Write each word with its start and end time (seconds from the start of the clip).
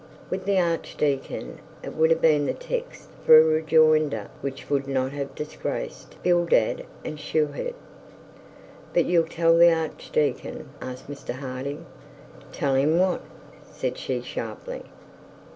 With 0.31 0.45
the 0.45 0.57
archdeacon 0.59 1.59
it 1.83 1.93
would 1.95 2.09
have 2.09 2.23
been 2.23 2.47
the 2.47 2.55
text 2.55 3.07
for 3.23 3.37
a 3.39 3.43
rejoinder, 3.43 4.31
which 4.41 4.67
would 4.67 4.87
not 4.87 5.11
have 5.11 5.35
disgraced 5.35 6.15
Bildad 6.23 6.87
the 7.03 7.15
Shuhite. 7.17 7.75
'But 8.95 9.05
you'll 9.05 9.27
tell 9.27 9.55
the 9.55 9.71
archdeacon,' 9.71 10.69
asked 10.81 11.07
Mr 11.07 11.35
Harding. 11.35 11.85
'Tell 12.51 12.73
him 12.73 12.97
what?' 12.97 13.21
said 13.71 13.99
she 13.99 14.21
sharply. 14.23 14.85